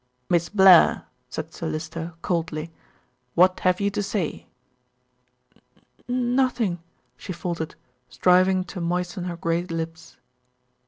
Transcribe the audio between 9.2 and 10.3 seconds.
her grey lips.